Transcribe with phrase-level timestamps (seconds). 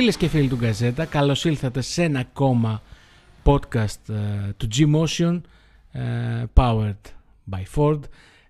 [0.00, 2.82] Φίλες και φίλοι του Γκαζέτα, καλώς ήλθατε σε ένα ακόμα
[3.44, 5.40] podcast ε, του G-Motion
[5.92, 7.00] ε, powered
[7.50, 8.00] by Ford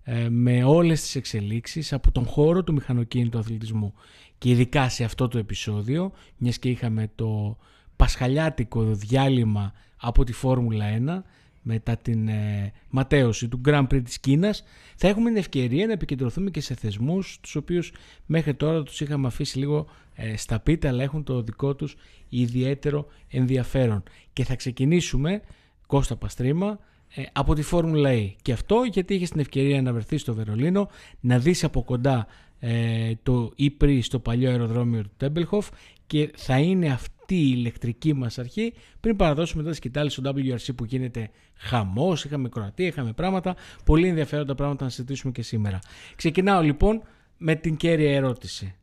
[0.02, 3.94] ε, με όλες τις εξελίξεις από τον χώρο του μηχανοκίνητου αθλητισμού
[4.38, 7.56] και ειδικά σε αυτό το επεισόδιο, μιας και είχαμε το
[7.96, 11.22] πασχαλιάτικο διάλειμμα από τη Φόρμουλα 1
[11.62, 14.64] μετά την ε, ματέωση του Grand Prix της Κίνας.
[14.96, 17.92] Θα έχουμε την ευκαιρία να επικεντρωθούμε και σε θεσμούς τους οποίους
[18.26, 21.96] μέχρι τώρα τους είχαμε αφήσει λίγο ε, στα πίτα αλλά έχουν το δικό τους
[22.28, 24.02] ιδιαίτερο ενδιαφέρον.
[24.32, 25.40] Και θα ξεκινήσουμε
[25.86, 26.78] Κώστα Παστρίμα
[27.14, 30.88] ε, από τη Φόρμουλα E και αυτό γιατί είχες την ευκαιρία να βρεθείς στο Βερολίνο
[31.20, 32.26] να δεις από κοντά
[32.60, 35.68] ε, το e στο παλιό αεροδρόμιο του Τέμπελχοφ
[36.06, 36.88] και θα είναι
[37.30, 42.24] αυτή η ηλεκτρική μας αρχή πριν παραδώσουμε μετά τη σκητάλη στο WRC που γίνεται χαμός,
[42.24, 45.78] είχαμε Κροατία, είχαμε πράγματα, πολύ ενδιαφέροντα πράγματα να συζητήσουμε και σήμερα.
[46.16, 47.02] Ξεκινάω λοιπόν
[47.38, 48.74] με την κέρια ερώτηση.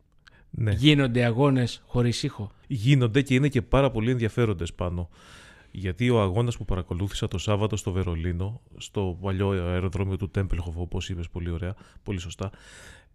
[0.50, 0.72] Ναι.
[0.72, 5.10] Γίνονται αγώνες χωρίς ήχο; Γίνονται και είναι και πάρα πολύ ενδιαφέροντες πάνω.
[5.72, 11.10] Γιατί ο αγώνας που παρακολούθησα το Σάββατο στο Βερολίνο, στο παλιό αεροδρόμιο του Τέμπελχοφ, όπως
[11.10, 12.52] είπες πολύ ωραία, πολύ σωστά,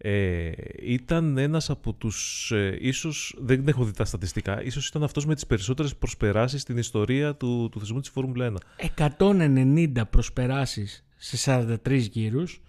[0.04, 5.26] ε, ήταν ένας από τους, ε, ίσως, δεν έχω δει τα στατιστικά, ίσως ήταν αυτός
[5.26, 8.56] με τις περισσότερες προσπεράσεις στην ιστορία του, του θεσμού της Φόρμουλα 1.
[8.76, 12.60] 190 προσπεράσεις σε 43 γύρους,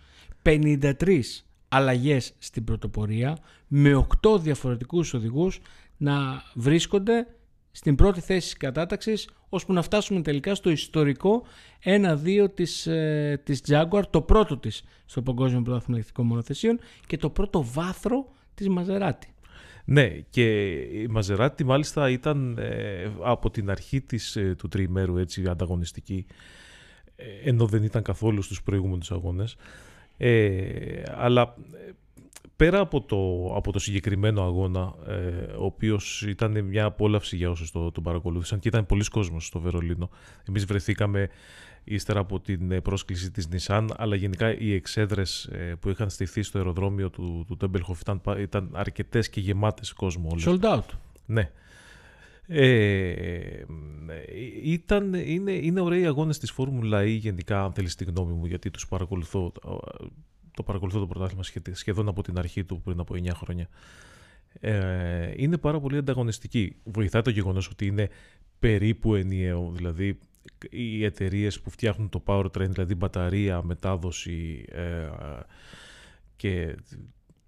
[0.41, 1.21] 53
[1.67, 5.59] αλλαγές στην πρωτοπορία, με 8 διαφορετικούς οδηγούς
[5.97, 7.27] να βρίσκονται
[7.75, 11.43] στην πρώτη θέση της κατάταξης ώσπου να φτάσουμε τελικά στο ιστορικό
[11.83, 17.29] 1-2 της, ε, της Jaguar, το πρώτο της στο Παγκόσμιο Πρωτάθλημα Ελεκτικών Μονοθεσίων και το
[17.29, 19.33] πρώτο βάθρο της Μαζεράτη.
[19.85, 25.47] Ναι, και η Μαζεράτη μάλιστα ήταν ε, από την αρχή της, ε, του τριημέρου έτσι,
[25.47, 26.25] ανταγωνιστική,
[27.15, 29.55] ε, ενώ δεν ήταν καθόλου στους προηγούμενους αγώνες.
[31.15, 31.55] αλλά
[32.55, 35.13] πέρα από το, από το συγκεκριμένο αγώνα, ε,
[35.57, 39.59] ο οποίος ήταν μια απόλαυση για όσους το, τον παρακολούθησαν και ήταν πολλοί κόσμος στο
[39.59, 40.09] Βερολίνο.
[40.47, 41.29] Εμείς βρεθήκαμε
[41.83, 46.41] ύστερα από την ε, πρόσκληση της Nissan, αλλά γενικά οι εξέδρες ε, που είχαν στηθεί
[46.41, 50.45] στο αεροδρόμιο του, του Tempelhof ήταν, ήταν αρκετές και γεμάτες κόσμο όλες.
[50.47, 50.97] Sold out.
[51.25, 51.51] Ναι.
[52.47, 53.65] Ε,
[54.63, 58.71] ήταν, είναι, είναι ωραίοι αγώνες της Φόρμουλα E γενικά, αν θέλεις τη γνώμη μου, γιατί
[58.71, 59.51] τους παρακολουθώ
[60.53, 63.67] το παρακολουθώ το πρωτάθλημα σχεδόν από την αρχή του πριν από 9 χρόνια.
[64.59, 66.75] Ε, είναι πάρα πολύ ανταγωνιστική.
[66.83, 68.09] Βοηθάει το γεγονός ότι είναι
[68.59, 69.71] περίπου ενιαίο.
[69.75, 70.19] Δηλαδή
[70.69, 75.09] οι εταιρείες που φτιάχνουν το powertrain, δηλαδή μπαταρία, μετάδοση ε,
[76.35, 76.75] και,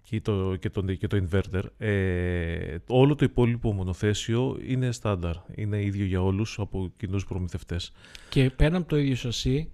[0.02, 5.34] και, το, και, το, και το inverter, ε, όλο το υπόλοιπο μονοθέσιο είναι στάνταρ.
[5.54, 7.92] Είναι ίδιο για όλους από κοινούς προμηθευτές.
[8.28, 9.70] Και πέραν από το ίδιο σασί,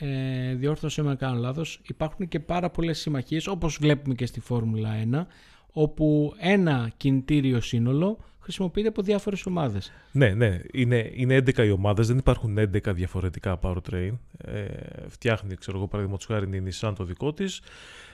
[0.00, 4.90] ε, διόρθωσε με κάνω λάθος, υπάρχουν και πάρα πολλές συμμαχίες, όπως βλέπουμε και στη Φόρμουλα
[5.12, 5.26] 1,
[5.72, 9.92] όπου ένα κινητήριο σύνολο χρησιμοποιείται από διάφορες ομάδες.
[10.12, 10.60] Ναι, ναι.
[10.72, 14.12] Είναι, είναι 11 οι ομάδες, δεν υπάρχουν 11 διαφορετικά powertrain.
[14.38, 14.64] Ε,
[15.08, 17.60] φτιάχνει, ξέρω εγώ, παραδείγματος χάρη η Nissan το δικό της,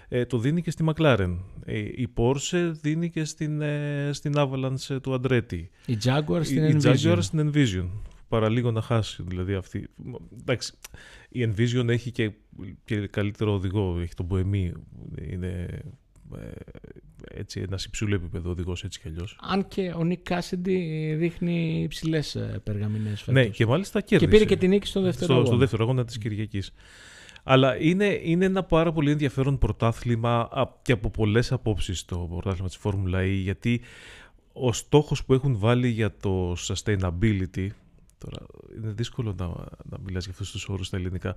[0.09, 1.37] ε, το δίνει και στη McLaren.
[1.65, 5.63] Ε, η Porsche δίνει και στην, ε, στην Avalanche του Andretti.
[5.87, 6.97] Η Jaguar στην η, Envision.
[6.97, 7.89] Η Jaguar στην Envision
[8.29, 9.23] παραλίγο να χάσει.
[9.27, 9.89] Δηλαδή αυτή.
[10.41, 10.73] Εντάξει,
[11.29, 12.33] η Envision έχει και,
[12.85, 14.01] και καλύτερο οδηγό.
[14.01, 14.73] Έχει τον Boemi.
[15.31, 15.83] Είναι
[16.37, 16.51] ε,
[17.35, 19.39] έτσι ένας υψηλό επίπεδο οδηγός έτσι κι αλλιώς.
[19.41, 24.31] Αν και ο Νίκ Κάσιντι δείχνει υψηλές περγαμηνές Ναι, και μάλιστα κέρδισε.
[24.31, 25.49] Και πήρε και την νίκη στο δεύτερο στο, αγώνα.
[25.49, 26.73] Στο δεύτερο αγώνα της Κυριακής.
[27.43, 30.49] Αλλά είναι, είναι ένα πάρα πολύ ενδιαφέρον πρωτάθλημα
[30.83, 33.81] και από πολλές απόψεις το πρωτάθλημα της Φόρμουλα E γιατί
[34.53, 37.69] ο στόχος που έχουν βάλει για το sustainability
[38.19, 38.47] Τώρα
[38.77, 39.47] είναι δύσκολο να,
[39.91, 41.37] να μιλάς για αυτούς τους όρους στα ελληνικά.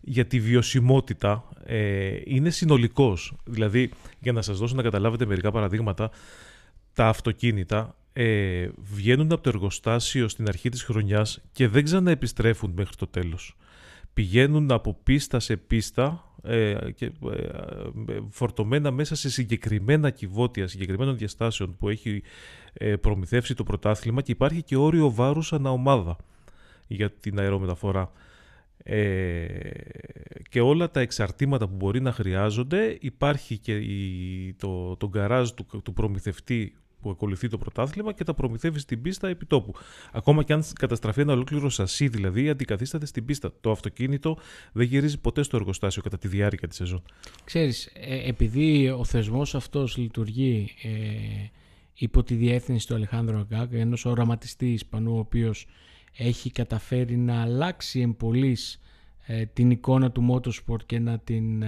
[0.00, 3.34] Για τη βιωσιμότητα ε, είναι συνολικός.
[3.44, 3.90] Δηλαδή,
[4.20, 6.10] για να σας δώσω να καταλάβετε μερικά παραδείγματα,
[6.92, 12.96] τα αυτοκίνητα ε, βγαίνουν από το εργοστάσιο στην αρχή της χρονιάς και δεν ξαναεπιστρέφουν μέχρι
[12.96, 13.56] το τέλος.
[14.18, 21.76] Πηγαίνουν από πίστα σε πίστα ε, και, ε, φορτωμένα μέσα σε συγκεκριμένα κυβότια, συγκεκριμένων διαστάσεων
[21.76, 22.22] που έχει
[22.72, 26.16] ε, προμηθεύσει το πρωτάθλημα και υπάρχει και όριο βάρους ανά ομάδα
[26.86, 28.12] για την αερομεταφορά.
[28.82, 29.46] Ε,
[30.48, 35.66] και όλα τα εξαρτήματα που μπορεί να χρειάζονται υπάρχει και η, το, το γκαράζ του,
[35.82, 39.74] του προμηθευτή που ακολουθεί το πρωτάθλημα και τα προμηθεύει στην πίστα επί τόπου.
[40.12, 43.52] Ακόμα και αν καταστραφεί ένα ολόκληρο σασί, δηλαδή αντικαθίσταται στην πίστα.
[43.60, 44.38] Το αυτοκίνητο
[44.72, 47.02] δεν γυρίζει ποτέ στο εργοστάσιο κατά τη διάρκεια της σεζόν.
[47.44, 50.88] Ξέρεις, ε, επειδή ο θεσμός αυτός λειτουργεί ε,
[51.94, 55.66] υπό τη διεύθυνση του Αλεχάνδρου Αγκάκ, ενός οραματιστή Ισπανού, ο οποίος
[56.16, 58.80] έχει καταφέρει να αλλάξει εμπολής
[59.26, 61.64] ε, την εικόνα του motorsport και να την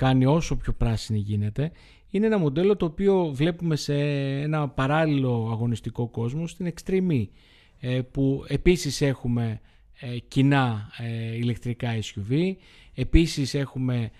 [0.00, 1.72] κάνει όσο πιο πράσινη γίνεται.
[2.10, 3.94] Είναι ένα μοντέλο το οποίο βλέπουμε σε
[4.40, 7.26] ένα παράλληλο αγωνιστικό κόσμο στην Extreme
[7.80, 9.60] ε, που επίσης έχουμε
[10.00, 12.54] ε, κοινά ε, ηλεκτρικά SUV.
[12.94, 14.10] Επίσης έχουμε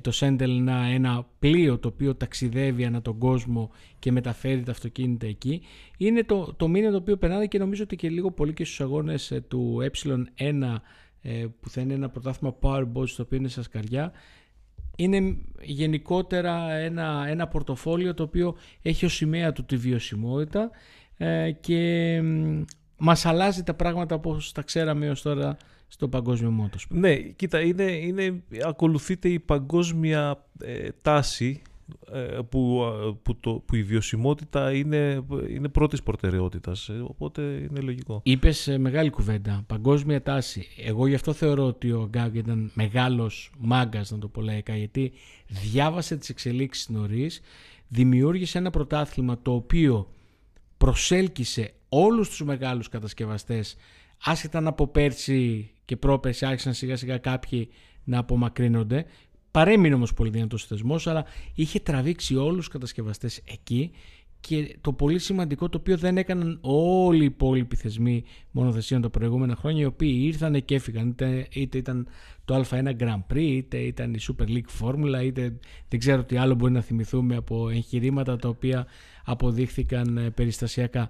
[0.00, 5.62] το Sentinel ένα πλοίο το οποίο ταξιδεύει ανά τον κόσμο και μεταφέρει τα αυτοκίνητα εκεί.
[5.96, 8.80] Είναι το, το μήνυμα το οποίο περνάει και νομίζω ότι και λίγο πολύ και στους
[8.80, 9.78] αγώνες του
[10.36, 10.74] ε1
[11.60, 14.12] που θα είναι ένα πρωτάθλημα Powerboat στο οποίο είναι στα σκαριά
[14.98, 20.70] είναι γενικότερα ένα, ένα πορτοφόλιο το οποίο έχει ως σημαία του τη βιωσιμότητα
[21.60, 22.22] και
[22.96, 25.56] μας αλλάζει τα πράγματα όπως τα ξέραμε έως τώρα
[25.88, 26.86] στο παγκόσμιο μότος.
[26.90, 31.77] Ναι, κοίτα, είναι, είναι, ακολουθείται η παγκόσμια ε, τάση ε,
[32.48, 32.84] που,
[33.22, 38.20] που, το, που η βιωσιμότητα είναι, είναι πρώτης προτεραιότητας, ε, οπότε είναι λογικό.
[38.24, 40.66] Είπες μεγάλη κουβέντα, παγκόσμια τάση.
[40.84, 45.12] Εγώ γι' αυτό θεωρώ ότι ο Γκάγκ ήταν μεγάλος μάγκας, να το πω λαϊκά, γιατί
[45.46, 47.40] διάβασε τις εξελίξεις νωρίς,
[47.88, 50.08] δημιούργησε ένα πρωτάθλημα το οποίο
[50.76, 53.76] προσέλκυσε όλους τους μεγάλους κατασκευαστές
[54.24, 57.68] άσχετα από πέρσι και πρόπερσι άρχισαν σιγά σιγά κάποιοι
[58.04, 59.04] να απομακρύνονται
[59.50, 61.24] παρέμεινε όμως πολύ δυνατός θεσμός αλλά
[61.54, 63.90] είχε τραβήξει όλους τους κατασκευαστές εκεί
[64.40, 69.56] και το πολύ σημαντικό το οποίο δεν έκαναν όλοι οι υπόλοιποι θεσμοί μονοθεσίων τα προηγούμενα
[69.56, 72.08] χρόνια οι οποίοι ήρθαν και έφυγαν είτε, είτε ήταν
[72.44, 75.58] το Α1 Grand Prix είτε ήταν η Super League Formula είτε
[75.88, 78.86] δεν ξέρω τι άλλο μπορεί να θυμηθούμε από εγχειρήματα τα οποία
[79.24, 81.08] αποδείχθηκαν ε, περιστασιακά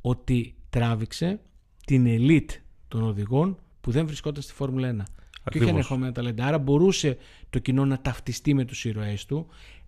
[0.00, 1.40] ότι τράβηξε
[1.86, 2.50] την ελίτ
[2.88, 5.02] των οδηγών που δεν βρισκόταν στη Φόρμουλα 1
[5.48, 6.46] και είχε ενεχόμενα ταλέντα.
[6.46, 7.16] Άρα μπορούσε
[7.50, 9.46] το κοινό να ταυτιστεί με τους ήρωές του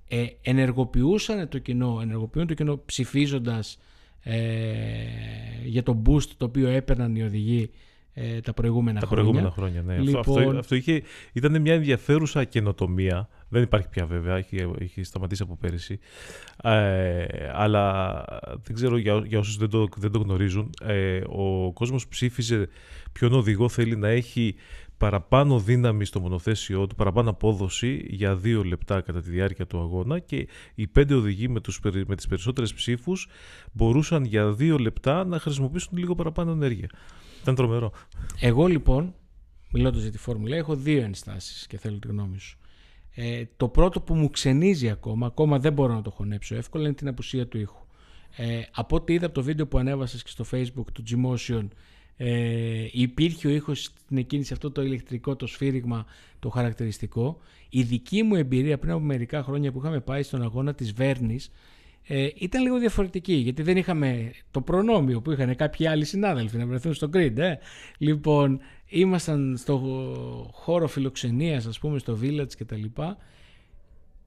[0.09, 3.79] ε, ενεργοποιούσαν το κοινό, ενεργοποιούν το κοινό ψηφίζοντας
[4.23, 4.37] ε,
[5.65, 7.71] για το boost το οποίο έπαιρναν οι οδηγοί
[8.15, 9.25] ε, τα προηγούμενα τα χρόνια.
[9.25, 9.99] προηγούμενα χρόνια, ναι.
[9.99, 10.21] Λοιπόν...
[10.21, 11.03] Αυτό, αυτό είχε,
[11.33, 13.29] ήταν μια ενδιαφέρουσα καινοτομία.
[13.49, 15.99] Δεν υπάρχει πια βέβαια, έχει, έχει σταματήσει από πέρυσι.
[16.63, 18.25] Ε, αλλά
[18.63, 22.69] δεν ξέρω για, για όσους δεν το, δεν το γνωρίζουν, ε, ο κόσμος ψήφιζε
[23.13, 24.55] ποιον οδηγό θέλει να έχει
[25.01, 30.19] παραπάνω δύναμη στο μονοθέσιό του, παραπάνω απόδοση για δύο λεπτά κατά τη διάρκεια του αγώνα
[30.19, 33.29] και οι πέντε οδηγοί με, τους, με τις περισσότερες ψήφους
[33.73, 36.89] μπορούσαν για δύο λεπτά να χρησιμοποιήσουν λίγο παραπάνω ενέργεια.
[37.43, 37.93] Ήταν τρομερό.
[38.41, 39.15] Εγώ λοιπόν,
[39.71, 42.59] μιλώντας για τη Φόρμουλα, έχω δύο ενστάσεις και θέλω τη γνώμη σου.
[43.15, 46.95] Ε, το πρώτο που μου ξενίζει ακόμα, ακόμα δεν μπορώ να το χωνέψω εύκολα, είναι
[46.95, 47.87] την απουσία του ήχου.
[48.37, 51.69] Ε, από ό,τι είδα από το βίντεο που ανέβασες και στο facebook του Gmotion
[52.23, 56.07] ε, υπήρχε ο ήχος στην εκκίνηση αυτό το ηλεκτρικό, το σφύριγμα,
[56.39, 57.41] το χαρακτηριστικό.
[57.69, 61.51] Η δική μου εμπειρία πριν από μερικά χρόνια που είχαμε πάει στον αγώνα της Βέρνης
[62.07, 66.67] ε, ήταν λίγο διαφορετική γιατί δεν είχαμε το προνόμιο που είχαν κάποιοι άλλοι συνάδελφοι να
[66.67, 67.37] βρεθούν στο grid.
[67.37, 67.55] Ε.
[67.99, 69.79] Λοιπόν, ήμασταν στο
[70.53, 73.17] χώρο φιλοξενίας ας πούμε στο village και τα λοιπά.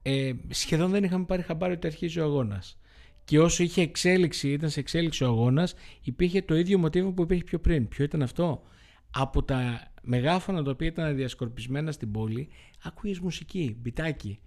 [0.02, 2.78] Ε, σχεδόν δεν είχαμε πάρει χαμπάρι ότι αρχίζει ο αγώνας
[3.24, 7.44] και όσο είχε εξέλιξη, ήταν σε εξέλιξη ο αγώνας, υπήρχε το ίδιο μοτίβο που υπήρχε
[7.44, 7.88] πιο πριν.
[7.88, 8.62] Ποιο ήταν αυτό;
[9.10, 12.48] Από τα μεγάφωνα τα οποία ήταν διασκορπισμένα στην πόλη,
[12.82, 14.38] ακούγες μουσική, μπιτάκι,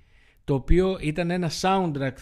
[0.44, 2.14] το οποίο ήταν ένα soundtrack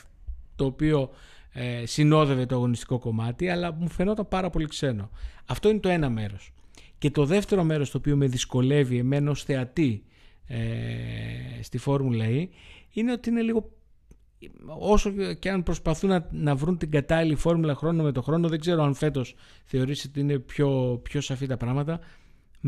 [0.55, 1.09] το οποίο
[1.51, 5.09] ε, συνόδευε το αγωνιστικό κομμάτι, αλλά μου φαινόταν πάρα πολύ ξένο.
[5.45, 6.53] Αυτό είναι το ένα μέρος.
[6.97, 10.03] Και το δεύτερο μέρος το οποίο με δυσκολεύει εμένα ως θεατή
[10.47, 10.57] ε,
[11.61, 12.47] στη Φόρμουλα E
[12.91, 13.71] είναι ότι είναι λίγο
[14.79, 18.59] όσο και αν προσπαθούν να, να βρουν την κατάλληλη φόρμουλα χρόνο με το χρόνο, δεν
[18.59, 21.99] ξέρω αν φέτος θεωρήσει ότι είναι πιο, πιο σαφή τα πράγματα,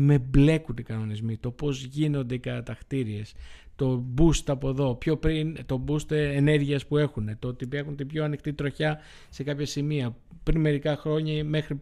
[0.00, 3.34] με μπλέκουν οι κανονισμοί, το πώς γίνονται οι κατακτήριες,
[3.76, 8.06] το boost από εδώ, πιο πριν, το boost ενέργειας που έχουν, το ότι έχουν την
[8.06, 8.98] πιο ανοιχτή τροχιά
[9.28, 10.16] σε κάποια σημεία.
[10.42, 11.80] Πριν μερικά χρόνια μέχρι,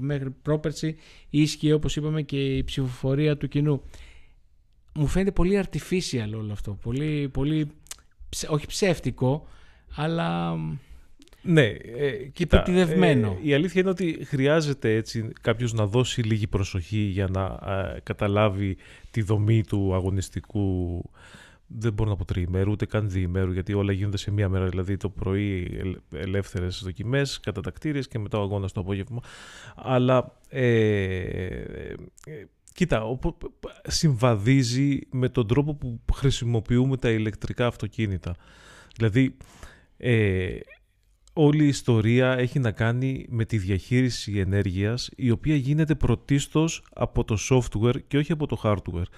[0.00, 0.96] μέχρι πρόπερση
[1.30, 3.82] ίσχυε όπως είπαμε και η ψηφοφορία του κοινού.
[4.94, 7.70] Μου φαίνεται πολύ artificial όλο αυτό, πολύ, πολύ
[8.48, 9.48] όχι ψεύτικο,
[9.96, 10.56] αλλά
[11.42, 16.98] ναι, ε, κοίτα, ε, η αλήθεια είναι ότι χρειάζεται έτσι κάποιος να δώσει λίγη προσοχή
[16.98, 18.76] για να ε, καταλάβει
[19.10, 21.02] τη δομή του αγωνιστικού
[21.78, 24.66] δεν μπορώ να πω τριημέρου, ούτε καν διημέρου, γιατί όλα γίνονται σε μία μέρα.
[24.66, 25.80] Δηλαδή το πρωί
[26.12, 29.20] ελεύθερες δοκιμές, κατά τα κτίρια και μετά ο αγώνας το απόγευμα.
[29.74, 30.66] Αλλά ε,
[32.26, 33.18] ε, Κοίτα,
[33.86, 38.36] συμβαδίζει με τον τρόπο που χρησιμοποιούμε τα ηλεκτρικά αυτοκίνητα.
[38.96, 39.36] Δηλαδή,
[39.96, 40.58] ε,
[41.32, 47.24] όλη η ιστορία έχει να κάνει με τη διαχείριση ενέργειας, η οποία γίνεται πρωτίστως από
[47.24, 49.10] το software και όχι από το hardware.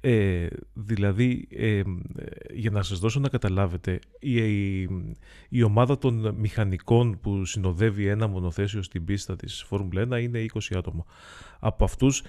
[0.00, 1.82] Ε, δηλαδή, ε,
[2.54, 4.80] για να σας δώσω να καταλάβετε, η,
[5.48, 10.58] η, ομάδα των μηχανικών που συνοδεύει ένα μονοθέσιο στην πίστα της Φόρμουλα 1 είναι 20
[10.76, 11.04] άτομα.
[11.58, 12.22] Από αυτούς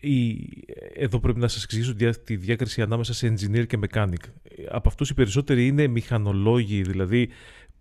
[0.00, 0.48] η,
[0.94, 4.22] εδώ πρέπει να σας εξηγήσω τη διάκριση ανάμεσα σε engineer και mechanic.
[4.68, 7.28] Από αυτούς οι περισσότεροι είναι μηχανολόγοι, δηλαδή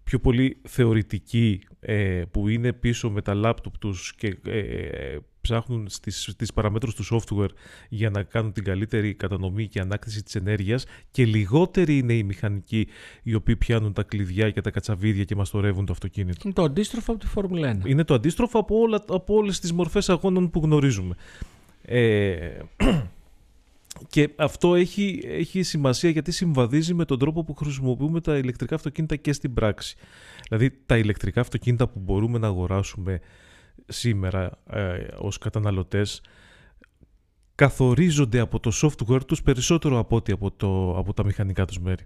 [0.03, 6.27] πιο πολύ θεωρητικοί ε, που είναι πίσω με τα λάπτοπ τους και ε, ψάχνουν στις,
[6.31, 7.49] στις παραμέτρους του software
[7.89, 12.87] για να κάνουν την καλύτερη κατανομή και ανάκτηση της ενέργειας και λιγότεροι είναι οι μηχανικοί
[13.23, 16.41] οι οποίοι πιάνουν τα κλειδιά και τα κατσαβίδια και μαστορεύουν το αυτοκίνητο.
[16.43, 17.87] Είναι το αντίστροφο από τη Φόρμουλα 1.
[17.87, 21.15] Είναι το αντίστροφο από, όλα, από όλες τις μορφές αγώνων που γνωρίζουμε.
[21.91, 22.59] Ε,
[24.09, 29.15] και αυτό έχει, έχει σημασία γιατί συμβαδίζει με τον τρόπο που χρησιμοποιούμε τα ηλεκτρικά αυτοκίνητα
[29.15, 29.95] και στην πράξη.
[30.47, 33.19] Δηλαδή τα ηλεκτρικά αυτοκίνητα που μπορούμε να αγοράσουμε
[33.87, 36.21] σήμερα ε, ως καταναλωτές
[37.55, 42.05] καθορίζονται από το software τους περισσότερο από ό,τι από, το, από τα μηχανικά τους μέρη.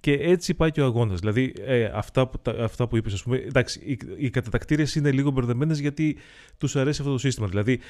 [0.00, 1.20] Και έτσι πάει και ο αγώνας.
[1.20, 3.36] Δηλαδή, ε, αυτά, που, τα, αυτά που είπες, ας πούμε.
[3.36, 6.16] Εντάξει, οι, οι κατατακτήρε είναι λίγο μπερδεμένες γιατί
[6.58, 7.46] τους αρέσει αυτό το σύστημα.
[7.46, 7.80] Δηλαδή,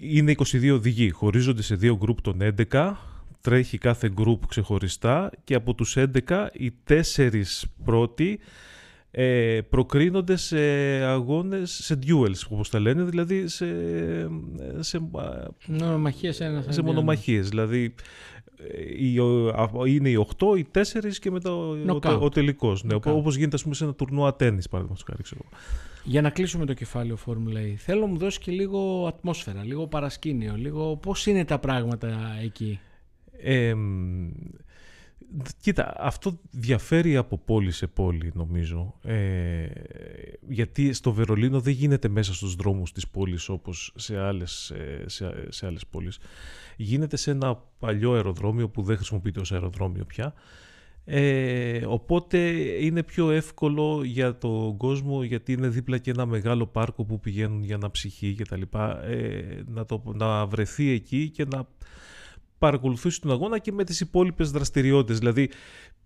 [0.00, 2.38] είναι 22 οδηγοί, χωρίζονται σε δύο γκρουπ των
[2.70, 2.92] 11,
[3.40, 5.96] τρέχει κάθε γκρουπ ξεχωριστά και από τους
[6.28, 8.38] 11 οι τέσσερις πρώτοι
[9.14, 10.58] ε, προκρίνονται σε
[11.04, 13.66] αγώνες, σε duels όπως τα λένε, δηλαδή σε,
[14.78, 15.00] σε,
[15.66, 17.48] μονομαχίες, ένας σε μονομαχίες.
[17.48, 17.94] Δηλαδή
[19.86, 20.82] είναι οι 8, οι 4
[21.20, 21.76] και μετά ο,
[22.20, 22.84] ο, τελικός.
[22.84, 25.42] Ναι, Όπως γίνεται ας πούμε, σε ένα τουρνουά τέννης, παραδείγματος χάρη.
[26.04, 29.86] Για να κλείσουμε το κεφάλαιο Formula E, θέλω να μου δώσεις και λίγο ατμόσφαιρα, λίγο
[29.86, 32.80] παρασκήνιο, λίγο πώς είναι τα πράγματα εκεί;
[33.32, 33.74] Ε,
[35.60, 38.94] Κοίτα, αυτό διαφέρει από πόλη σε πόλη νομίζω.
[39.02, 39.66] Ε,
[40.48, 45.46] γιατί στο Βερολίνο δεν γίνεται μέσα στους δρόμους της πόλης όπως σε άλλες, ε, σε,
[45.48, 46.18] σε άλλες πόλεις.
[46.76, 50.34] Γίνεται σε ένα παλιό αεροδρόμιο που δεν χρησιμοποιείται ως αεροδρόμιο πια.
[51.04, 52.38] Ε, οπότε
[52.84, 57.62] είναι πιο εύκολο για τον κόσμο γιατί είναι δίπλα και ένα μεγάλο πάρκο που πηγαίνουν
[57.62, 61.66] για να ψυχεί και τα λοιπά ε, να, το, να βρεθεί εκεί και να
[62.62, 65.18] παρακολουθήσει τον αγώνα και με τις υπόλοιπες δραστηριότητες.
[65.18, 65.50] Δηλαδή,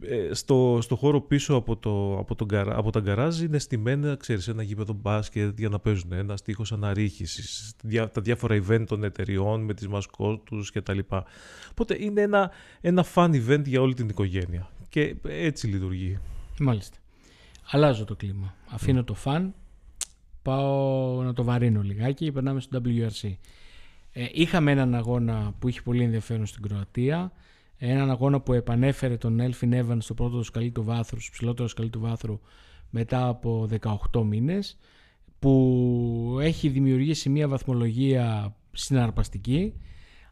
[0.01, 4.49] ε, στο, στο χώρο πίσω από, το, από, τον, από τα γκαράζ είναι στημένα, ξέρεις,
[4.49, 9.75] ένα γήπεδο μπάσκετ για να παίζουν, ένα στίχος αναρρίχησης, τα διάφορα event των εταιριών με
[9.75, 11.25] τις μασκότους και τα λοιπά.
[11.71, 16.19] Οπότε είναι ένα, ένα fun event για όλη την οικογένεια και έτσι λειτουργεί.
[16.59, 16.97] Μάλιστα.
[17.71, 18.55] Αλλάζω το κλίμα.
[18.69, 19.49] Αφήνω το fun,
[20.43, 23.31] πάω να το βαρύνω λιγάκι και περνάμε στο WRC.
[24.19, 27.33] Ε, είχαμε έναν αγώνα που είχε πολύ ενδιαφέρον στην Κροατία.
[27.79, 31.91] Έναν αγώνα που επανέφερε τον Έλφιν Εύαν στο πρώτο σκαλί του βάθρου, στο ψηλότερο σκαλί
[31.91, 32.41] του βάθρου
[32.91, 33.69] μετά από
[34.13, 34.79] 18 μήνες
[35.39, 39.75] που έχει δημιουργήσει μια βαθμολογία συναρπαστική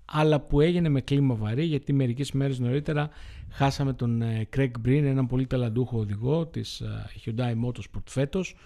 [0.05, 3.11] αλλά που έγινε με κλίμα βαρύ γιατί μερικές μέρες νωρίτερα
[3.51, 8.57] χάσαμε τον ε, Craig Breen, έναν πολύ ταλαντούχο οδηγό της ε, Hyundai Motorsport φέτος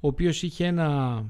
[0.00, 1.22] ο οποίος είχε ένα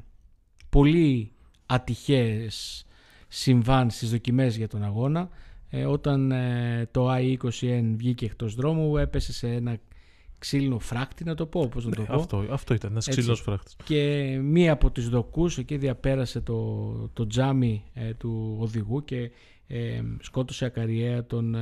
[0.68, 1.32] πολύ
[1.66, 2.82] ατυχές
[3.28, 5.28] συμβάν στις δοκιμές για τον αγώνα.
[5.70, 9.78] Ε, όταν ε, το i20N βγήκε εκτός δρόμου έπεσε σε ένα
[10.38, 12.14] ξύλινο φράκτη να το πω πώς να το ναι, πω.
[12.14, 17.26] αυτό, αυτό ήταν ένας ξύλινος φράκτης και μία από τις δοκούς εκεί διαπέρασε το, το
[17.26, 19.30] τζάμι ε, του οδηγού και
[19.66, 21.56] ε, σκότωσε ακαριέα τον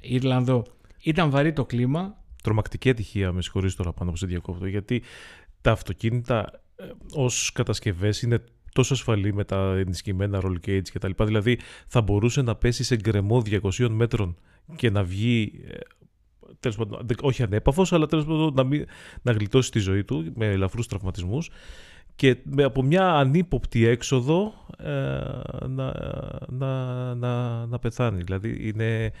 [0.00, 0.66] Ιρλανδό.
[1.02, 2.16] Ήταν βαρύ το κλίμα.
[2.42, 5.02] Τρομακτική ατυχία με συγχωρείς τώρα πάνω από σε διακόπτω γιατί
[5.60, 6.62] τα αυτοκίνητα
[7.14, 8.44] ως κατασκευές είναι
[8.74, 11.24] τόσο ασφαλή με τα ενισχυμένα roll cage κτλ.
[11.24, 14.36] Δηλαδή θα μπορούσε να πέσει σε γκρεμό 200 μέτρων
[14.76, 15.76] και να βγει ε,
[16.60, 18.86] τέλος πάντων, όχι ανέπαφος, αλλά τέλος πάντων να, μην,
[19.22, 21.50] να γλιτώσει τη ζωή του με ελαφρούς τραυματισμούς
[22.16, 24.90] και από μια ανύποπτη έξοδο ε,
[25.66, 25.92] να,
[26.48, 28.22] να, να, να πεθάνει.
[28.22, 29.12] Δηλαδή είναι,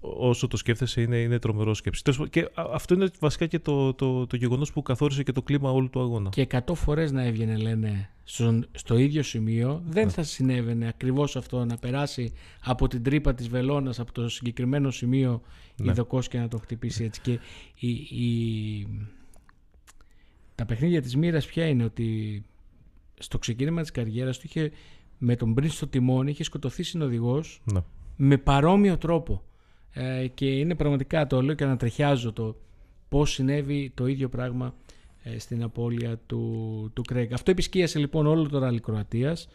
[0.00, 2.02] όσο το σκέφτεσαι είναι, είναι τρομερό σκέψη.
[2.30, 5.90] Και αυτό είναι βασικά και το, το, το γεγονός που καθόρισε και το κλίμα όλου
[5.90, 6.28] του αγώνα.
[6.28, 10.10] Και 100 φορές να έβγαινε λένε στο, στο ίδιο σημείο δεν ναι.
[10.10, 12.32] θα συνέβαινε ακριβώς αυτό να περάσει
[12.64, 15.42] από την τρύπα της βελόνας από το συγκεκριμένο σημείο
[15.76, 15.90] ναι.
[15.90, 17.20] ειδοκός και να το χτυπήσει έτσι.
[17.20, 17.38] Και
[17.86, 18.86] η, η,
[20.60, 22.42] τα παιχνίδια της μοίρας ποια είναι ότι
[23.18, 24.70] στο ξεκίνημα της καριέρας του είχε
[25.18, 27.80] με τον πριν στο τιμόνι είχε σκοτωθεί συνοδηγός ναι.
[28.16, 29.42] με παρόμοιο τρόπο
[29.92, 32.56] ε, και είναι πραγματικά το λέω και ανατρεχιάζω το
[33.08, 34.74] πώς συνέβη το ίδιο πράγμα
[35.22, 37.32] ε, στην απώλεια του, του Κρέγκ.
[37.32, 39.48] Αυτό επισκίασε λοιπόν όλο το ράλι Κροατίας.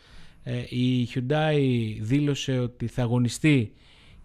[0.43, 1.59] Ε, η Hyundai
[2.01, 3.73] δήλωσε ότι θα αγωνιστεί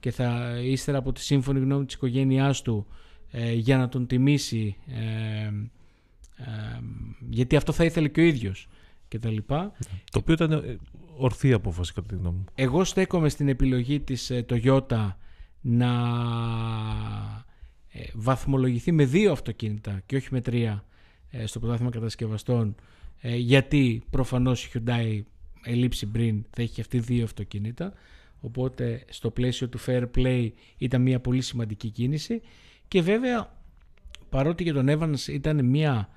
[0.01, 2.87] και θα ύστερα από τη σύμφωνη γνώμη της οικογένειάς του
[3.31, 4.77] ε, για να τον τιμήσει
[7.31, 8.69] γιατί αυτό θα ήθελε και ο ίδιος
[9.09, 9.73] και τα λοιπά.
[10.11, 10.81] Το οποίο ήταν
[11.17, 12.45] ορθή απόφαση κατά τη γνώμη μου.
[12.55, 15.13] Εγώ στέκομαι στην επιλογή της Toyota
[15.61, 15.91] να
[18.15, 20.85] βαθμολογηθεί με δύο αυτοκίνητα και όχι με τρία
[21.45, 22.75] στο πρωτάθλημα κατασκευαστών
[23.37, 25.21] γιατί προφανώς η Hyundai
[25.65, 27.93] ελείψει Μπριν θα έχει και αυτή δύο αυτοκίνητα
[28.41, 32.41] οπότε στο πλαίσιο του fair play ήταν μια πολύ σημαντική κίνηση
[32.89, 33.59] και βέβαια
[34.29, 36.09] παρότι για τον Evans ήταν μια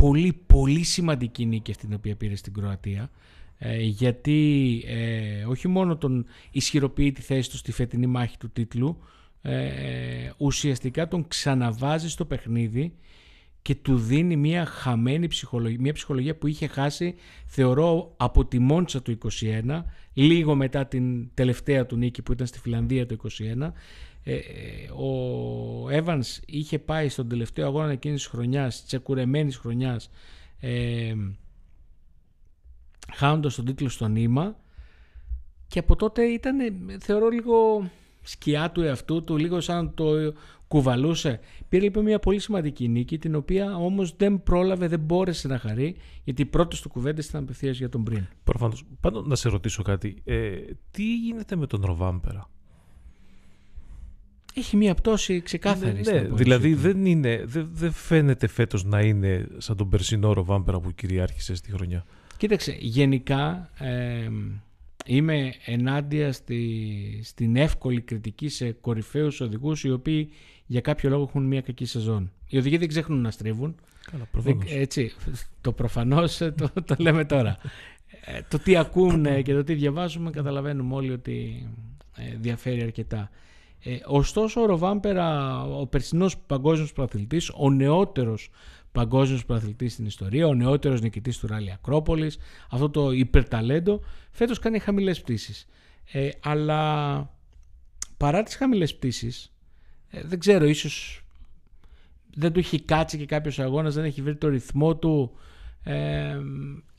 [0.00, 3.10] πολύ πολύ σημαντική νίκη αυτή την οποία πήρε στην Κροατία
[3.58, 8.98] ε, γιατί ε, όχι μόνο τον ισχυροποιεί τη θέση του στη φετινή μάχη του τίτλου
[9.42, 12.94] ε, ουσιαστικά τον ξαναβάζει στο παιχνίδι
[13.62, 17.14] και του δίνει μια χαμένη ψυχολογία, μια ψυχολογία που είχε χάσει
[17.46, 22.58] θεωρώ από τη Μόντσα του 21 λίγο μετά την τελευταία του νίκη που ήταν στη
[22.58, 23.70] Φιλανδία το 21
[24.28, 24.40] ε,
[24.90, 30.10] ο Evans είχε πάει στον τελευταίο αγώνα εκείνης της χρονιάς τσεκουρεμένης χρονιάς
[30.60, 31.14] ε,
[33.14, 34.56] χάνοντας τον τίτλο στον Νήμα
[35.66, 36.58] και από τότε ήταν
[37.00, 37.90] θεωρώ λίγο
[38.22, 40.32] σκιά του εαυτού του, λίγο σαν το
[40.68, 41.40] κουβαλούσε.
[41.68, 45.96] Πήρε λοιπόν μια πολύ σημαντική νίκη, την οποία όμως δεν πρόλαβε, δεν μπόρεσε να χαρεί,
[46.24, 48.26] γιατί οι πρώτε του κουβέντε ήταν απευθείας για τον πριν.
[48.44, 48.84] Προφανώς.
[49.00, 50.22] Πάντω να σε ρωτήσω κάτι.
[50.24, 50.56] Ε,
[50.90, 52.50] τι γίνεται με τον Ροβάμπερα;
[54.58, 56.00] Έχει μια πτώση ξεκάθαρη.
[56.04, 60.80] Ναι, ναι δηλαδή δεν, είναι, δεν, δεν φαίνεται φέτος να είναι σαν τον περσινό Ροβάμπερα
[60.80, 62.04] που κυριάρχησε στη χρονιά.
[62.36, 64.28] Κοίταξε, γενικά ε,
[65.06, 70.30] είμαι ενάντια στη, στην εύκολη κριτική σε κορυφαίους οδηγούς οι οποίοι
[70.66, 72.32] για κάποιο λόγο έχουν μια κακή σεζόν.
[72.48, 73.74] Οι οδηγοί δεν ξέχνουν να στρίβουν.
[74.10, 74.72] Καλά, προφανώς.
[74.72, 75.12] Έτσι,
[75.60, 77.56] το προφανώς ε, το, το λέμε τώρα.
[78.24, 81.68] Ε, το τι ακούμε και το τι διαβάζουμε καταλαβαίνουμε όλοι ότι
[82.16, 83.30] ε, διαφέρει αρκετά.
[83.88, 88.50] Ε, ωστόσο ο Ροβάμπερα, ο περσινός παγκόσμιος προαθλητής, ο νεότερος
[88.92, 92.38] παγκόσμιος προαθλητής στην ιστορία, ο νεότερος νικητής του Ράλι Ακρόπολης,
[92.70, 94.00] αυτό το υπερταλέντο,
[94.30, 95.66] φέτος κάνει χαμηλές πτήσεις.
[96.12, 97.30] Ε, αλλά
[98.16, 99.52] παρά τις χαμηλές πτήσεις,
[100.08, 101.24] ε, δεν ξέρω, ίσως
[102.34, 105.30] δεν του έχει κάτσει και κάποιος αγώνας, δεν έχει βρει το ρυθμό του.
[105.82, 106.38] Ε,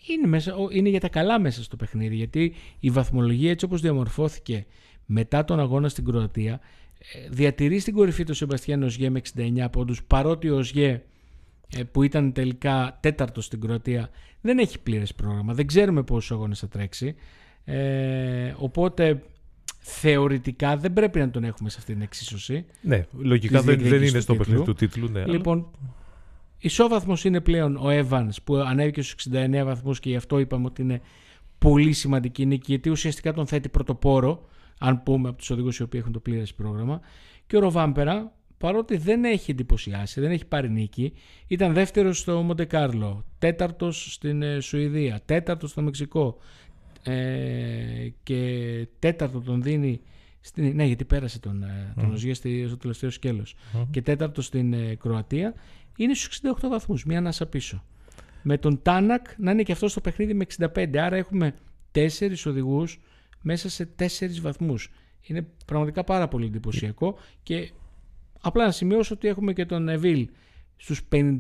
[0.08, 4.66] είναι, μέσα, είναι για τα καλά μέσα στο παιχνίδι, γιατί η βαθμολογία έτσι όπως διαμορφώθηκε
[5.08, 6.60] μετά τον αγώνα στην Κροατία,
[7.14, 11.02] ε, διατηρεί στην κορυφή του Σεμπαστιάν Οζιέ με 69 πόντους, παρότι ο Οζιέ
[11.76, 14.10] ε, που ήταν τελικά τέταρτος στην Κροατία
[14.42, 17.16] δεν έχει πλήρες πρόγραμμα, δεν ξέρουμε πόσους αγώνες θα τρέξει.
[17.64, 19.24] Ε, οπότε
[19.80, 22.66] θεωρητικά δεν πρέπει να τον έχουμε σε αυτή την εξίσωση.
[22.82, 25.10] Ναι, λογικά δεν, δεν είναι στο παιχνίδι του τίτλου.
[25.10, 25.68] Ναι, λοιπόν,
[26.58, 30.82] ισόβαθμος είναι πλέον ο Evans που ανέβηκε στους 69 βαθμούς και γι' αυτό είπαμε ότι
[30.82, 31.02] είναι
[31.58, 34.48] πολύ σημαντική νίκη γιατί ουσιαστικά τον θέτει πρωτοπόρο
[34.80, 37.00] αν πούμε από τους οδηγούς οι οποίοι έχουν το πλήρες πρόγραμμα
[37.48, 41.14] και ο Ροβάμπερα παρότι δεν έχει εντυπωσιάσει, δεν έχει πάρει νίκη
[41.48, 46.38] ήταν δεύτερος στο Μοντεκάρλο τέταρτος στην ε, Σουηδία τέταρτος στο Μεξικό
[47.04, 50.02] ε, και τέταρτο τον δίνει
[50.48, 51.94] στην, ναι, γιατί πέρασε τον, mm.
[52.02, 53.56] τον Οζία στο τελευταίο σκέλος.
[53.92, 55.54] Και τέταρτο στην ε, Κροατία
[55.98, 57.84] είναι στους 68 βαθμούς, μία ανάσα πίσω.
[58.42, 60.98] Με τον Τάνακ να είναι και αυτός στο παιχνίδι με 65.
[60.98, 61.54] Άρα έχουμε
[61.92, 63.00] τέσσερις οδηγούς
[63.42, 64.92] μέσα σε τέσσερις βαθμούς.
[65.22, 67.72] Είναι πραγματικά πάρα πολύ εντυπωσιακό και
[68.42, 70.30] απλά να σημειώσω ότι έχουμε και τον Νεβίλ
[70.78, 71.40] στους 58,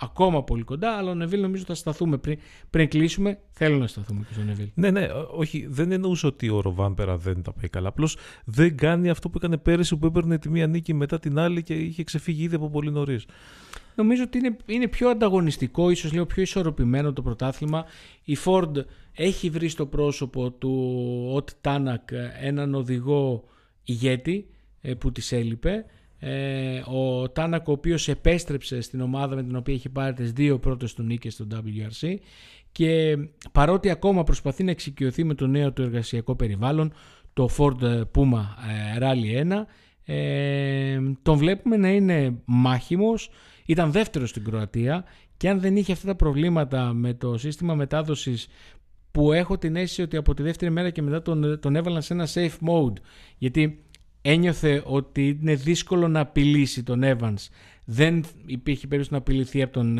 [0.00, 2.38] ακόμα πολύ κοντά, αλλά ο Νεβίλ νομίζω θα σταθούμε πριν,
[2.70, 3.38] πριν κλείσουμε.
[3.50, 4.68] Θέλω να σταθούμε και στον Νεβίλ.
[4.74, 7.88] Ναι, ναι, όχι, δεν εννοούσα ότι ο Ροβάμπερα δεν τα πάει καλά.
[7.88, 11.62] Απλώς δεν κάνει αυτό που έκανε πέρυσι που έπαιρνε τη μία νίκη μετά την άλλη
[11.62, 13.26] και είχε ξεφύγει ήδη από πολύ νωρίς.
[13.94, 17.84] Νομίζω ότι είναι, είναι πιο ανταγωνιστικό, ίσως λίγο πιο ισορροπημένο το πρωτάθλημα.
[18.24, 18.72] Η Ford
[19.12, 22.08] έχει βρει στο πρόσωπο του Οτ Τάνακ
[22.40, 23.44] έναν οδηγό
[23.84, 24.48] ηγέτη
[24.80, 25.84] ε, που της έλειπε.
[26.26, 30.58] Ε, ο Τάνακ ο οποίος επέστρεψε στην ομάδα με την οποία έχει πάρει τις δύο
[30.58, 32.16] πρώτες του νίκες στο WRC
[32.72, 33.16] και
[33.52, 36.92] παρότι ακόμα προσπαθεί να εξοικειωθεί με το νέο του εργασιακό περιβάλλον
[37.32, 39.64] το Ford Puma ε, Rally 1
[40.04, 43.30] ε, τον βλέπουμε να είναι μάχημος.
[43.66, 45.04] Ήταν δεύτερος στην Κροατία
[45.36, 48.48] και αν δεν είχε αυτά τα προβλήματα με το σύστημα μετάδοσης
[49.10, 52.12] που έχω την αίσθηση ότι από τη δεύτερη μέρα και μετά τον, τον έβαλαν σε
[52.12, 52.94] ένα safe mode
[53.38, 53.84] γιατί
[54.26, 57.48] ένιωθε ότι είναι δύσκολο να απειλήσει τον Evans.
[57.84, 59.98] Δεν υπήρχε περίπτωση να απειληθεί από τον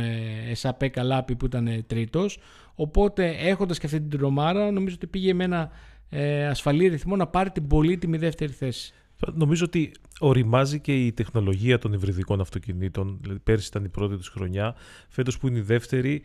[0.49, 2.39] Εσαπέ Καλάπη που ήταν ε, τρίτος.
[2.75, 5.71] Οπότε έχοντας και αυτή την τρομάρα νομίζω ότι πήγε με ένα
[6.09, 8.93] ε, ασφαλή ρυθμό να πάρει την πολύτιμη δεύτερη θέση.
[9.35, 13.19] Νομίζω ότι οριμάζει και η τεχνολογία των υβριδικών αυτοκινήτων.
[13.21, 14.75] Δηλαδή, πέρσι ήταν η πρώτη τους χρονιά,
[15.09, 16.23] φέτος που είναι η δεύτερη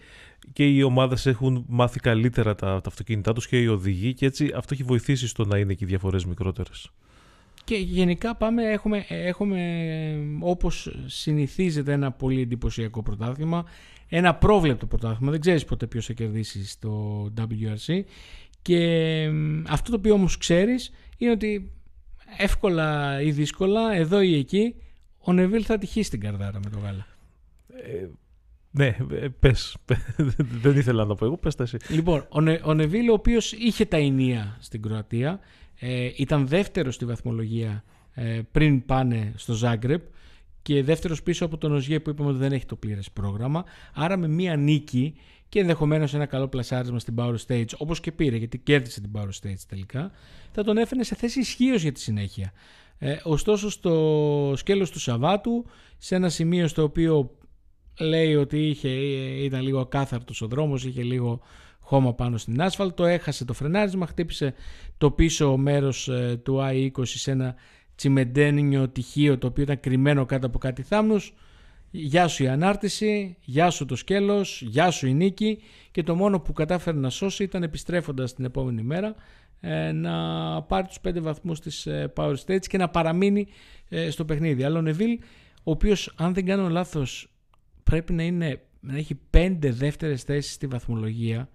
[0.54, 4.52] και οι ομάδες έχουν μάθει καλύτερα τα, τα αυτοκίνητά τους και οι οδηγοί και έτσι
[4.56, 6.92] αυτό έχει βοηθήσει στο να είναι και οι διαφορές μικρότερες.
[7.70, 9.60] Και γενικά πάμε, έχουμε, έχουμε
[10.40, 13.66] όπως συνηθίζεται ένα πολύ εντυπωσιακό πρωτάθλημα,
[14.08, 18.02] ένα πρόβλεπτο πρωτάθλημα, δεν ξέρεις ποτέ ποιος θα κερδίσει στο WRC
[18.62, 19.32] και
[19.68, 21.72] αυτό το οποίο όμως ξέρεις είναι ότι
[22.38, 24.76] εύκολα ή δύσκολα, εδώ ή εκεί,
[25.18, 27.08] ο Νεβίλ θα τυχεί στην καρδάρα με το γάλα.
[27.68, 28.08] Ε,
[28.72, 28.96] Ναι,
[29.40, 29.78] πες.
[30.62, 31.78] Δεν ήθελα να το πω εγώ, πες τα εσύ.
[31.90, 35.40] Λοιπόν, ο, Νε, ο Νεβίλ, ο οποίος είχε τα ενία στην Κροατία,
[35.80, 40.02] ε, ήταν δεύτερος στη βαθμολογία ε, πριν πάνε στο Ζάγκρεπ
[40.62, 43.64] και δεύτερος πίσω από τον Οζιέ που είπαμε ότι δεν έχει το πλήρες πρόγραμμα.
[43.94, 45.16] Άρα με μία νίκη
[45.50, 49.30] και ενδεχομένως ένα καλό πλασάρισμα στην Power Stage, όπως και πήρε, γιατί κέρδισε την Power
[49.42, 50.12] Stage τελικά,
[50.52, 52.52] θα τον έφερε σε θέση ισχύως για τη συνέχεια.
[52.98, 55.66] Ε, ωστόσο, στο σκέλος του Σαββάτου,
[55.98, 57.32] σε ένα σημείο στο οποίο
[58.00, 58.90] λέει ότι είχε,
[59.44, 61.42] ήταν λίγο ακάθαρτος ο δρόμος, είχε λίγο
[61.90, 64.54] χώμα πάνω στην άσφαλτο, έχασε το φρενάρισμα, χτύπησε
[64.98, 67.56] το πίσω μέρος ε, του I-20 σε ένα
[67.96, 71.34] τσιμεντένιο τυχείο το οποίο ήταν κρυμμένο κάτω από κάτι θάμνους.
[71.92, 76.40] Γεια σου η ανάρτηση, γεια σου το σκέλος, γεια σου η νίκη και το μόνο
[76.40, 79.16] που κατάφερε να σώσει ήταν επιστρέφοντας την επόμενη μέρα
[79.60, 80.14] ε, να
[80.62, 83.48] πάρει τους πέντε βαθμούς της ε, Power Stage και να παραμείνει
[84.10, 84.64] στο παιχνίδι.
[84.64, 85.20] Αλλά ο Νεβίλ,
[85.64, 87.32] ο οποίος αν δεν κάνω λάθος
[87.84, 91.50] πρέπει να, είναι, να έχει πέντε δεύτερες θέσεις στη βαθμολογία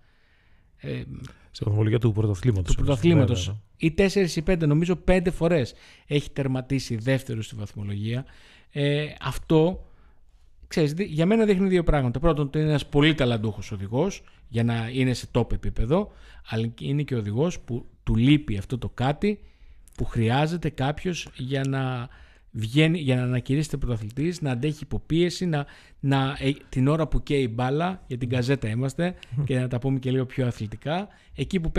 [0.84, 1.02] ε,
[1.50, 2.62] Στη βαθμολογία του πρωτοθλήματο.
[2.62, 3.32] Του πρωτοθλήματο.
[3.32, 3.58] Ναι, ναι, ναι.
[3.76, 5.74] Ή 4 ή 5, νομίζω 5 φορές
[6.06, 8.24] έχει τερματίσει δεύτερο στη βαθμολογία.
[8.70, 9.86] Ε, αυτό
[10.66, 12.20] ξέρεις, για μένα δείχνει δύο πράγματα.
[12.20, 16.10] Πρώτον, ότι είναι ένας πολύ ταλαντούχος οδηγός για να είναι σε top επίπεδο,
[16.48, 19.40] αλλά είναι και οδηγός που του λείπει αυτό το κάτι
[19.96, 22.08] που χρειάζεται κάποιος για να
[22.56, 25.66] βγαίνει για να ανακηρύσσεται πρωταθλητής, να αντέχει υποπίεση, να,
[26.00, 29.14] να, ε, την ώρα που καίει η μπάλα, για την καζέτα είμαστε
[29.44, 31.72] και να τα πούμε και λίγο πιο αθλητικά, εκεί που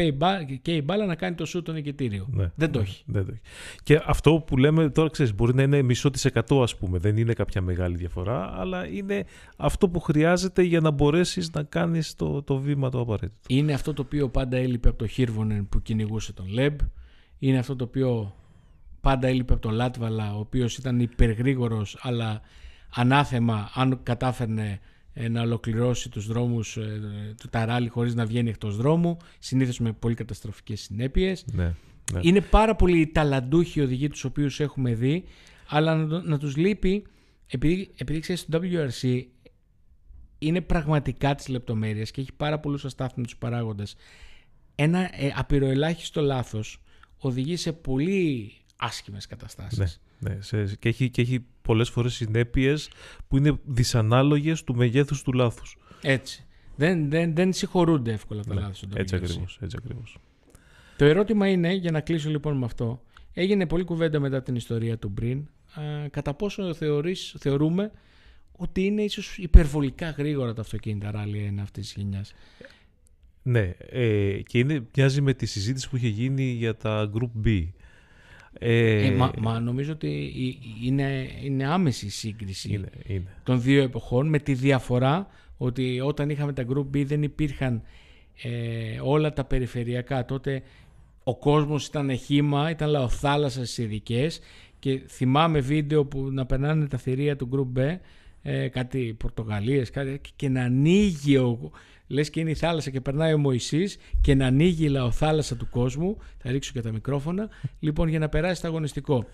[0.62, 2.28] καίει η μπάλα να κάνει το σου το νικητήριο.
[2.32, 3.04] Ναι, δεν, το ναι, έχει.
[3.06, 3.42] δεν το έχει.
[3.84, 6.98] Και αυτό που λέμε τώρα, ξέρεις, μπορεί να είναι μισό της εκατό, ας πούμε.
[6.98, 9.26] Δεν είναι κάποια μεγάλη διαφορά, αλλά είναι
[9.58, 13.40] αυτό που χρειάζεται για να μπορέσεις να κάνεις το, το βήμα το απαραίτητο.
[13.48, 16.80] Είναι αυτό το οποίο πάντα έλειπε από το Χίρβονεν που κυνηγούσε τον Λεμπ.
[17.40, 18.36] Είναι αυτό το οποίο
[19.06, 22.42] πάντα έλειπε από τον Λάτβαλα, ο οποίος ήταν υπεργρήγορος, αλλά
[22.94, 24.80] ανάθεμα αν κατάφερνε
[25.14, 27.02] ε, να ολοκληρώσει τους δρόμους ε,
[27.42, 31.46] του ταράλι χωρίς να βγαίνει εκτός δρόμου, συνήθως με πολύ καταστροφικές συνέπειες.
[31.52, 31.74] Ναι,
[32.14, 32.20] ναι.
[32.22, 35.24] Είναι πάρα πολλοί ταλαντούχοι οδηγοί τους οποίους έχουμε δει,
[35.68, 37.04] αλλά να, να τους λείπει,
[37.48, 39.22] επειδή, επειδή ξέρεις το WRC
[40.40, 43.96] είναι πραγματικά τις λεπτομέρειες και έχει πάρα πολλούς αστάθμιτους παράγοντες.
[44.76, 46.82] Ένα ε, απειροελάχιστο λάθος
[47.18, 50.02] οδηγεί σε πολύ άσχημες καταστάσεις.
[50.20, 52.90] Ναι, ναι σε, και, έχει, και έχει πολλές φορές συνέπειες
[53.28, 55.78] που είναι δυσανάλογες του μεγέθους του λάθους.
[56.02, 56.46] Έτσι.
[56.76, 60.18] Δεν, δεν, δεν συγχωρούνται εύκολα τα ναι, λάθη έτσι ακριβώς, έτσι ακριβώς.
[60.98, 63.02] Το ερώτημα είναι, για να κλείσω λοιπόν με αυτό,
[63.34, 65.48] έγινε πολλή κουβέντα μετά την ιστορία του Μπριν,
[66.10, 67.92] κατά πόσο θεωρείς, θεωρούμε
[68.52, 72.34] ότι είναι ίσως υπερβολικά γρήγορα τα αυτοκίνητα ράλι ένα αυτής της γενιάς;
[73.44, 77.68] Ναι, ε, και είναι, μοιάζει με τη συζήτηση που είχε γίνει για τα Group B.
[78.60, 80.34] Ε, ε, μα, μα, νομίζω ότι
[80.84, 83.36] είναι, είναι άμεση η σύγκριση είναι, είναι.
[83.44, 87.82] των δύο εποχών με τη διαφορά ότι όταν είχαμε τα Group B δεν υπήρχαν
[88.42, 90.62] ε, όλα τα περιφερειακά τότε
[91.24, 94.40] ο κόσμος ήταν χήμα, ήταν λαοθάλασσα στις ειδικές
[94.80, 97.98] και θυμάμαι βίντεο που να περνάνε τα θηρία του Group B
[98.42, 101.72] ε, κάτι Πορτογαλίες κάτι, και να ανοίγει ο,
[102.08, 105.70] λες και είναι η θάλασσα και περνάει ο Μωυσής και να ανοίγει η λαοθάλασσα του
[105.70, 106.18] κόσμου.
[106.38, 107.50] Θα ρίξω και τα μικρόφωνα.
[107.80, 109.26] Λοιπόν, για να περάσει το αγωνιστικό.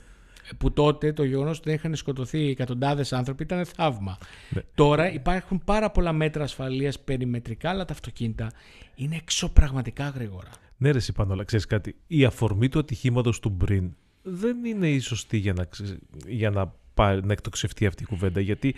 [0.57, 4.17] Που τότε το γεγονός ότι είχαν σκοτωθεί εκατοντάδες άνθρωποι ήταν θαύμα.
[4.49, 4.61] Ναι.
[4.75, 8.51] Τώρα υπάρχουν πάρα πολλά μέτρα ασφαλείας περιμετρικά, αλλά τα αυτοκίνητα
[8.95, 10.49] είναι εξωπραγματικά γρήγορα.
[10.77, 14.99] Ναι, ρε, πάνω, αλλά ξέρεις κάτι; Η αφορμή του ατυχήματος του Μπριν δεν είναι η
[14.99, 15.67] σωστή για να,
[16.27, 16.73] για να,
[17.21, 18.39] να εκτοξευτεί αυτή η κουβέντα.
[18.39, 18.75] Γιατί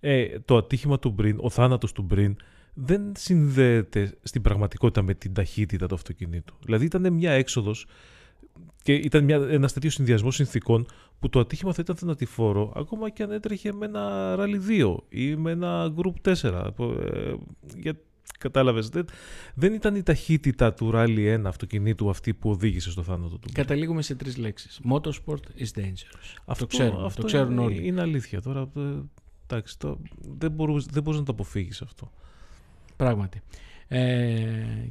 [0.00, 2.36] ε, το ατύχημα του Μπριν, ο θάνατος του Μπριν,
[2.74, 6.54] δεν συνδέεται στην πραγματικότητα με την ταχύτητα του αυτοκινήτου.
[6.64, 7.86] Δηλαδή ήταν μια έξοδος
[8.82, 10.86] και ήταν μια, ένας τέτοιος συνδυασμός συνθήκων
[11.18, 15.36] που το ατύχημα θα ήταν θανατηφόρο ακόμα και αν έτρεχε με ένα ράλι 2 ή
[15.36, 16.70] με ένα group 4.
[17.12, 17.34] Ε,
[17.76, 17.96] για,
[18.38, 19.04] κατάλαβες, δεν,
[19.54, 23.48] δεν ήταν η ταχύτητα του ράλι 1 αυτοκινήτου αυτή που οδήγησε στο θάνατο του.
[23.52, 24.80] Καταλήγουμε σε τρεις λέξεις.
[24.90, 26.36] Motorsport is dangerous.
[26.44, 27.86] Αυτό, ξέρουν, αυτό, ξέρουν είναι, όλοι.
[27.86, 28.40] Είναι αλήθεια.
[28.40, 28.80] Τώρα, ε,
[29.46, 29.98] εντάξει, το,
[30.38, 32.12] δεν, μπορείς, δεν μπορείς να το αποφύγεις αυτό.
[33.00, 33.40] Πράγματι.
[33.88, 34.02] Ε,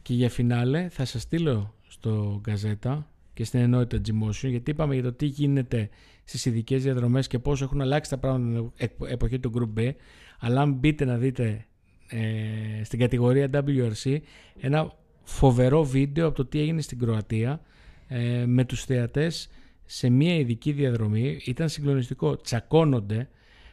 [0.01, 5.03] και για φινάλε θα σας στείλω στο Γκαζέτα και στην ενότητα Gmotion γιατί είπαμε για
[5.03, 5.89] το τι γίνεται
[6.23, 9.91] στις ειδικές διαδρομές και πώς έχουν αλλάξει τα πράγματα στην εποχή του Group B.
[10.39, 11.65] Αλλά αν μπείτε να δείτε
[12.07, 14.17] ε, στην κατηγορία WRC
[14.59, 14.93] ένα
[15.23, 17.61] φοβερό βίντεο από το τι έγινε στην Κροατία
[18.07, 19.49] ε, με τους θεατές
[19.85, 21.39] σε μια ειδική διαδρομή.
[21.45, 23.29] Ήταν συγκλονιστικό, τσακώνονται.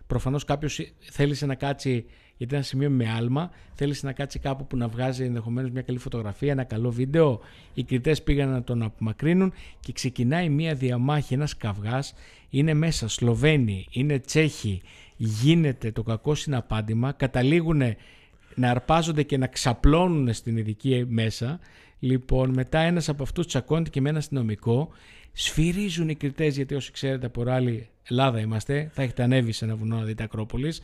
[0.07, 2.05] Προφανώς κάποιος θέλησε να κάτσει
[2.37, 5.99] γιατί ένα σημείο με άλμα, θέλεις να κάτσει κάπου που να βγάζει ενδεχομένως μια καλή
[5.99, 7.41] φωτογραφία, ένα καλό βίντεο.
[7.75, 12.15] Οι κριτές πήγαν να τον απομακρύνουν και ξεκινάει μια διαμάχη, ένας καυγάς.
[12.51, 14.83] Είναι μέσα Σλοβαίνοι, είναι Τσέχοι,
[15.17, 17.83] γίνεται το κακό συναπάντημα, καταλήγουν
[18.55, 21.61] να αρπάζονται και να ξαπλώνουν στην ειδική μέσα.
[21.99, 24.89] Λοιπόν, μετά ένας από αυτούς τσακώνεται και με ένα αστυνομικό.
[25.33, 29.77] Σφυρίζουν οι κριτές, γιατί όσοι ξέρετε από άλλη Ελλάδα είμαστε, θα έχετε ανέβει σε ένα
[29.77, 30.81] βουνό να δείτε Ακρόπολης.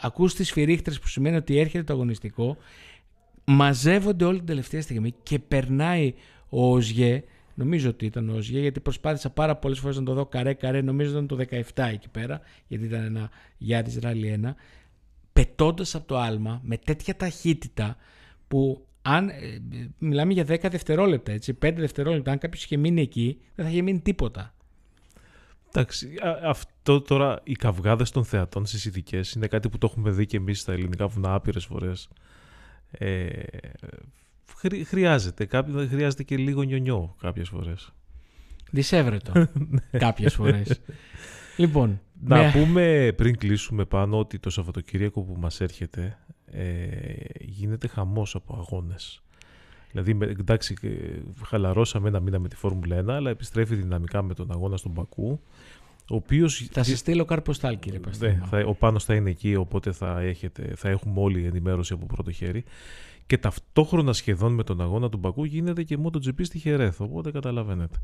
[0.00, 2.56] Ακούς τις σφυρίχτρες που σημαίνει ότι έρχεται το αγωνιστικό.
[3.44, 6.14] Μαζεύονται όλη την τελευταία στιγμή και περνάει
[6.48, 7.22] ο Οζιέ,
[7.54, 11.10] νομίζω ότι ήταν ο Οζιέ, γιατί προσπάθησα πάρα πολλές φορές να το δω καρέ-καρέ, νομίζω
[11.10, 11.36] ήταν το
[11.74, 14.54] 17 εκεί πέρα, γιατί ήταν ένα γιά της Ράλι 1,
[15.32, 17.96] πετώντας από το άλμα με τέτοια ταχύτητα
[18.48, 19.34] που αν ε,
[19.98, 23.82] μιλάμε για 10 δευτερόλεπτα, έτσι, 5 δευτερόλεπτα, αν κάποιος είχε μείνει εκεί, δεν θα είχε
[23.82, 24.54] μείνει τίποτα.
[25.74, 30.26] Εντάξει, αυτό τώρα οι καυγάδες των θεατών στις ειδικές είναι κάτι που το έχουμε δει
[30.26, 32.08] και εμείς στα ελληνικά βουνά άπειρες φορές.
[32.90, 33.28] Ε,
[34.84, 37.92] χρειάζεται, κάποιο, χρειάζεται και λίγο νιονιό κάποιες φορές.
[38.70, 39.32] Δισεύρετο
[39.90, 39.98] ναι.
[39.98, 40.80] κάποιες φορές.
[41.56, 46.18] λοιπόν, να πούμε πριν κλείσουμε πάνω ότι το Σαββατοκύριακο που μας έρχεται
[46.52, 46.64] ε,
[47.40, 49.22] γίνεται χαμός από αγώνες.
[49.90, 50.76] Δηλαδή, εντάξει,
[51.44, 55.40] χαλαρώσαμε ένα μήνα με τη Φόρμουλα 1, αλλά επιστρέφει δυναμικά με τον αγώνα στον Πακού.
[56.10, 56.68] Ο οποίος...
[56.72, 60.72] Θα σε στείλω καρποστάλ, κύριε ναι, θα, ο Πάνος θα είναι εκεί, οπότε θα, έχετε,
[60.76, 62.64] θα έχουμε όλη ενημέρωση από πρώτο χέρι.
[63.26, 67.98] Και ταυτόχρονα σχεδόν με τον αγώνα του Μπακού γίνεται και MotoGP στη Χερέθ, οπότε καταλαβαίνετε.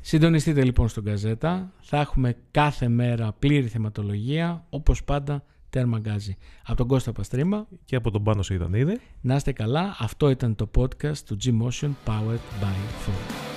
[0.00, 1.72] Συντονιστείτε λοιπόν στον Καζέτα.
[1.80, 6.36] Θα έχουμε κάθε μέρα πλήρη θεματολογία, όπως πάντα τέρμα γκάζι.
[6.64, 9.00] Από τον Κώστα Παστρίμα και από τον Πάνο Σιδανίδη.
[9.20, 9.96] Να είστε καλά.
[9.98, 12.74] Αυτό ήταν το podcast του G-Motion Powered by
[13.06, 13.49] Ford.